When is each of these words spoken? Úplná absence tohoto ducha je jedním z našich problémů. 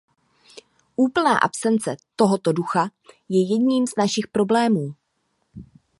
Úplná 1.03 1.37
absence 1.37 1.95
tohoto 2.15 2.53
ducha 2.53 2.89
je 3.29 3.47
jedním 3.53 3.87
z 3.87 3.95
našich 3.95 4.27
problémů. 4.27 4.95